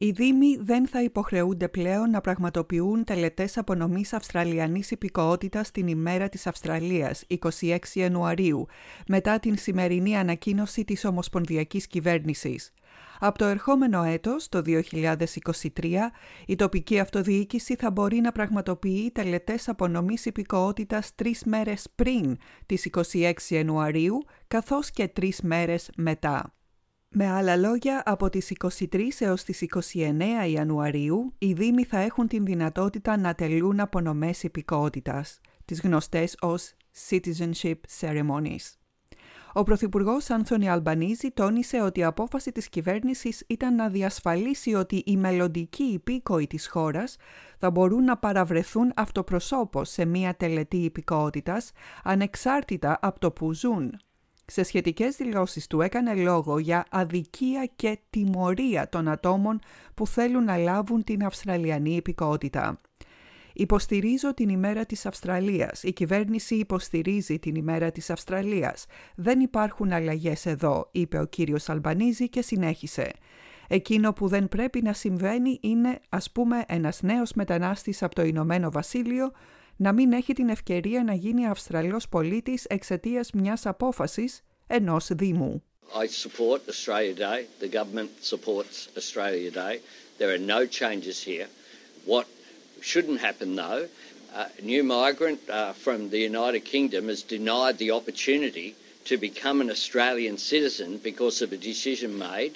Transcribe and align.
Οι 0.00 0.10
Δήμοι 0.10 0.56
δεν 0.60 0.86
θα 0.86 1.02
υποχρεούνται 1.02 1.68
πλέον 1.68 2.10
να 2.10 2.20
πραγματοποιούν 2.20 3.04
τελετές 3.04 3.58
απονομής 3.58 4.12
Αυστραλιανής 4.12 4.90
υπηκοότητας 4.90 5.70
την 5.70 5.86
ημέρα 5.86 6.28
της 6.28 6.46
Αυστραλίας, 6.46 7.24
26 7.28 7.78
Ιανουαρίου, 7.94 8.66
μετά 9.08 9.38
την 9.38 9.58
σημερινή 9.58 10.16
ανακοίνωση 10.16 10.84
της 10.84 11.04
Ομοσπονδιακής 11.04 11.86
Κυβέρνησης. 11.86 12.72
Από 13.18 13.38
το 13.38 13.44
ερχόμενο 13.44 14.02
έτος, 14.02 14.48
το 14.48 14.62
2023, 14.62 16.12
η 16.46 16.54
τοπική 16.56 16.98
αυτοδιοίκηση 16.98 17.74
θα 17.74 17.90
μπορεί 17.90 18.20
να 18.20 18.32
πραγματοποιεί 18.32 19.10
τελετές 19.10 19.68
απονομής 19.68 20.26
υπηκοότητας 20.26 21.14
τρεις 21.14 21.44
μέρες 21.44 21.86
πριν 21.94 22.36
τις 22.66 22.84
26 22.84 23.32
Ιανουαρίου, 23.48 24.18
καθώς 24.48 24.90
και 24.90 25.08
τρεις 25.08 25.40
μέρες 25.42 25.90
μετά. 25.96 26.52
Με 27.10 27.26
άλλα 27.26 27.56
λόγια, 27.56 28.02
από 28.06 28.30
τις 28.30 28.50
23 28.50 29.20
έως 29.20 29.44
τις 29.44 29.60
29 29.60 30.48
Ιανουαρίου, 30.48 31.34
οι 31.38 31.52
Δήμοι 31.52 31.84
θα 31.84 31.98
έχουν 31.98 32.26
την 32.26 32.44
δυνατότητα 32.44 33.16
να 33.16 33.34
τελούν 33.34 33.80
απονομές 33.80 34.42
υπηκότητας, 34.42 35.40
τις 35.64 35.80
γνωστές 35.80 36.36
ως 36.40 36.74
Citizenship 37.08 37.74
Ceremonies. 38.00 38.72
Ο 39.52 39.62
Πρωθυπουργός 39.62 40.30
Άνθονι 40.30 40.68
Αλμπανίζη 40.68 41.30
τόνισε 41.30 41.80
ότι 41.80 42.00
η 42.00 42.04
απόφαση 42.04 42.52
της 42.52 42.68
κυβέρνησης 42.68 43.44
ήταν 43.46 43.74
να 43.74 43.88
διασφαλίσει 43.88 44.74
ότι 44.74 45.02
οι 45.06 45.16
μελλοντικοί 45.16 45.82
υπήκοοι 45.82 46.46
της 46.46 46.68
χώρας 46.68 47.16
θα 47.58 47.70
μπορούν 47.70 48.04
να 48.04 48.16
παραβρεθούν 48.16 48.92
αυτοπροσώπως 48.96 49.90
σε 49.90 50.04
μία 50.04 50.36
τελετή 50.36 50.76
υπηκότητας 50.76 51.72
ανεξάρτητα 52.02 52.98
από 53.02 53.18
το 53.18 53.30
που 53.30 53.52
ζουν. 53.52 53.98
Σε 54.50 54.62
σχετικές 54.62 55.16
δηλώσεις 55.16 55.66
του 55.66 55.80
έκανε 55.80 56.14
λόγο 56.14 56.58
για 56.58 56.86
αδικία 56.90 57.70
και 57.76 57.98
τιμωρία 58.10 58.88
των 58.88 59.08
ατόμων 59.08 59.58
που 59.94 60.06
θέλουν 60.06 60.44
να 60.44 60.56
λάβουν 60.56 61.04
την 61.04 61.24
Αυστραλιανή 61.24 61.94
υπηκότητα. 61.94 62.80
Υποστηρίζω 63.52 64.34
την 64.34 64.48
ημέρα 64.48 64.86
της 64.86 65.06
Αυστραλίας. 65.06 65.82
Η 65.82 65.92
κυβέρνηση 65.92 66.54
υποστηρίζει 66.54 67.38
την 67.38 67.54
ημέρα 67.54 67.90
της 67.90 68.10
Αυστραλίας. 68.10 68.86
Δεν 69.14 69.40
υπάρχουν 69.40 69.92
αλλαγές 69.92 70.46
εδώ, 70.46 70.88
είπε 70.92 71.18
ο 71.18 71.24
κύριος 71.24 71.68
Αλμπανίζη 71.68 72.28
και 72.28 72.42
συνέχισε. 72.42 73.12
Εκείνο 73.68 74.12
που 74.12 74.28
δεν 74.28 74.48
πρέπει 74.48 74.82
να 74.82 74.92
συμβαίνει 74.92 75.58
είναι, 75.62 76.00
ας 76.08 76.30
πούμε, 76.30 76.64
ένας 76.68 77.02
νέος 77.02 77.32
μετανάστης 77.32 78.02
από 78.02 78.14
το 78.14 78.22
Ηνωμένο 78.22 78.70
Βασίλειο 78.70 79.32
να 79.80 79.92
μην 79.92 80.12
έχει 80.12 80.32
την 80.32 80.48
ευκαιρία 80.48 81.04
να 81.04 81.14
γίνει 81.14 81.46
Αυστραλός 81.46 82.08
πολίτης 82.08 82.64
εξαιτίας 82.64 83.30
μιας 83.32 83.66
απόφασης 83.66 84.42
ενός 84.66 85.08
Δήμου. 85.12 85.62
I 85.94 86.06
support 86.06 86.60
Australia 86.68 87.14
Day. 87.14 87.40
The 87.64 87.70
government 87.78 88.10
supports 88.32 88.76
Australia 89.00 89.50
Day. 89.50 89.74
There 90.18 90.30
are 90.34 90.44
no 90.56 90.60
changes 90.80 91.16
here. 91.30 91.48
What 92.12 92.26
shouldn't 92.90 93.20
happen 93.28 93.48
though, 93.62 93.84
a 94.34 94.62
new 94.72 94.82
migrant 94.98 95.40
uh, 95.48 95.72
from 95.84 95.98
the 96.10 96.22
United 96.32 96.62
Kingdom 96.74 97.04
has 97.12 97.22
denied 97.36 97.76
the 97.78 97.90
opportunity 97.98 98.68
to 99.10 99.16
become 99.28 99.58
an 99.60 99.70
Australian 99.76 100.36
citizen 100.52 100.90
because 101.10 101.36
of 101.44 101.48
a 101.52 101.64
decision 101.70 102.10
made 102.30 102.54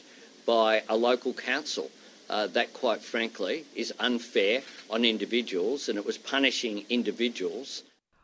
by 0.56 0.70
a 0.94 0.96
local 1.08 1.32
council. 1.52 1.86
Uh, 2.32 2.46
that, 2.56 2.68
quite 2.82 3.02
frankly, 3.12 3.56
is 3.82 3.88
unfair 4.08 4.54
on 4.94 5.00
individuals 5.04 5.80
and 5.88 5.96
it 6.00 6.06
was 6.10 6.16
punishing 6.32 6.76
individuals. 6.88 7.82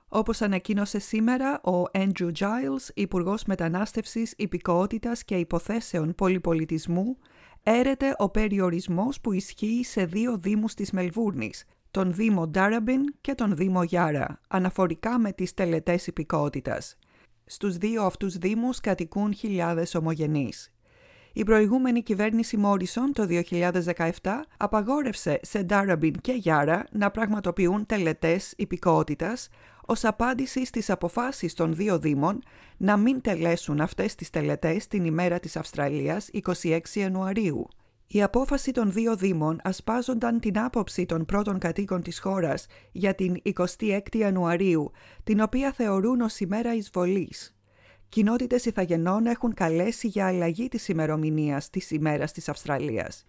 Όπως 0.09 0.41
ανακοίνωσε 0.41 0.99
σήμερα 0.99 1.61
ο 1.61 1.83
Andrew 1.93 2.31
Giles, 2.39 2.89
Υπουργός 2.95 3.45
Μετανάστευσης, 3.45 4.35
Υπηκότητας 4.37 5.25
και 5.25 5.37
Υποθέσεων 5.37 6.15
Πολυπολιτισμού, 6.15 7.19
έρεται 7.63 8.15
ο 8.19 8.29
περιορισμός 8.29 9.21
που 9.21 9.33
ισχύει 9.33 9.85
σε 9.85 10.05
δύο 10.05 10.39
δήμους 10.39 10.75
της 10.75 10.91
Μελβούρνης, 10.91 11.65
τον 11.91 12.15
Δήμο 12.15 12.49
Ντάραμπιν 12.49 13.15
και 13.21 13.35
τον 13.35 13.57
Δήμο 13.57 13.83
Γιάρα, 13.83 14.41
αναφορικά 14.49 15.19
με 15.19 15.33
τις 15.33 15.55
τελετές 15.55 16.07
υπηκότητας. 16.07 16.97
Στους 17.45 17.77
δύο 17.77 18.03
αυτούς 18.03 18.37
δήμους 18.37 18.81
κατοικούν 18.81 19.35
χιλιάδες 19.35 19.95
ομογενείς. 19.95 20.73
Η 21.33 21.43
προηγούμενη 21.43 22.03
κυβέρνηση 22.03 22.57
Μόρισον 22.57 23.13
το 23.13 23.27
2017 23.53 24.11
απαγόρευσε 24.57 25.41
σε 25.43 25.63
Ντάραμπιν 25.63 26.15
και 26.21 26.33
Γιάρα 26.33 26.85
να 26.93 27.11
πραγματοποιούν 27.11 27.87
τελετές 27.87 28.55
υπηκότητας 28.57 29.49
ως 29.87 30.05
απάντηση 30.05 30.65
στις 30.65 30.91
αποφάσεις 30.91 31.55
των 31.55 31.75
δύο 31.75 31.99
Δήμων 31.99 32.43
να 32.77 32.97
μην 32.97 33.21
τελέσουν 33.21 33.81
αυτές 33.81 34.15
τις 34.15 34.31
τελετές 34.31 34.87
την 34.87 35.05
ημέρα 35.05 35.41
της 35.41 35.57
Αυστραλίας 35.57 36.29
26 36.33 36.81
Ιανουαρίου. 36.95 37.69
Η 38.07 38.23
απόφαση 38.23 38.73
των 38.73 38.93
δύο 38.93 39.17
Δήμων 39.17 39.61
ασπάζονταν 39.63 40.41
την 40.41 40.59
άποψη 40.59 41.07
των 41.07 41.25
πρώτων 41.25 41.59
κατοίκων 41.59 42.03
της 42.03 42.19
χώρας 42.21 42.67
για 42.93 43.15
την 43.15 43.43
26 43.79 43.99
Ιανουαρίου, 44.13 44.91
την 45.25 45.41
οποία 45.41 45.73
θεωρούν 45.73 46.21
ως 46.21 46.41
ημέρα 46.41 46.75
εισβολής. 46.75 47.58
Κοινότητες 48.09 48.65
Ιθαγενών 48.65 49.27
έχουν 49.27 49.55
καλέσει 49.55 50.09
για 50.09 50.27
αλλαγή 50.27 50.69
της 50.69 50.89
ημερομηνίας 50.89 51.71
της 51.71 51.91
ημέρας 51.91 52.33
της 52.33 52.49
Αυστραλίας. 52.49 53.25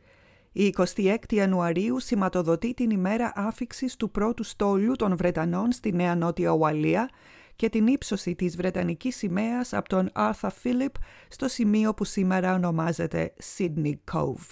Η 0.51 0.66
26 0.66 1.16
Ιανουαρίου 1.29 2.00
σηματοδοτεί 2.00 2.73
την 2.73 2.90
ημέρα 2.90 3.31
άφηξης 3.35 3.95
του 3.95 4.12
πρώτου 4.12 4.44
στόλου 4.44 4.95
των 4.95 5.17
Βρετανών 5.17 5.72
στη 5.72 5.91
Νέα 5.91 6.16
Νότια 6.16 6.51
Ουαλία 6.51 7.09
και 7.56 7.69
την 7.69 7.88
ύψωση 7.88 8.35
της 8.35 8.56
Βρετανικής 8.56 9.16
σημαίας 9.16 9.73
από 9.73 9.90
τον 9.90 10.09
Άρθα 10.13 10.50
Φίλιπ 10.50 10.94
στο 11.28 11.47
σημείο 11.47 11.94
που 11.94 12.03
σήμερα 12.03 12.53
ονομάζεται 12.53 13.34
Sydney 13.57 13.94
Cove. 14.11 14.47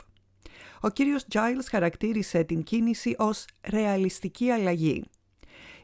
Ο 0.82 0.90
κύριος 0.90 1.26
Giles 1.32 1.66
χαρακτήρισε 1.70 2.44
την 2.44 2.64
κίνηση 2.64 3.16
ως 3.18 3.46
«ρεαλιστική 3.62 4.50
αλλαγή». 4.50 5.04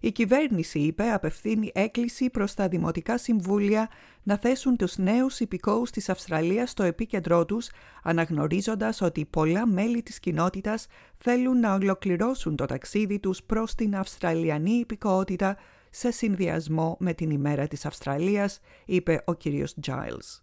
Η 0.06 0.12
κυβέρνηση, 0.12 0.80
είπε, 0.80 1.03
απευθύνει 1.03 1.72
έκκληση 1.74 2.30
προς 2.30 2.53
τα 2.53 2.68
Δημοτικά 2.68 3.18
Συμβούλια 3.18 3.90
να 4.24 4.38
θέσουν 4.38 4.78
τους 4.78 4.97
νέους 4.97 5.40
υπηκόους 5.40 5.90
της 5.90 6.09
Αυστραλίας 6.09 6.69
στο 6.69 6.84
επίκεντρό 6.84 7.46
τους, 7.46 7.69
αναγνωρίζοντας 8.03 9.02
ότι 9.02 9.25
πολλά 9.25 9.68
μέλη 9.68 10.03
της 10.03 10.19
κοινότητας 10.19 10.88
θέλουν 11.18 11.59
να 11.59 11.74
ολοκληρώσουν 11.74 12.56
το 12.56 12.66
ταξίδι 12.66 13.19
τους 13.19 13.44
προς 13.44 13.75
την 13.75 13.96
Αυστραλιανή 13.96 14.74
υπηκότητα 14.74 15.58
σε 15.90 16.12
συνδυασμό 16.12 16.97
με 17.00 17.14
την 17.14 17.30
ημέρα 17.30 17.68
της 17.68 17.85
Αυστραλίας, 17.85 18.59
είπε 18.85 19.24
ο 19.25 19.34
κύριος 19.34 19.75
Giles. 19.85 20.42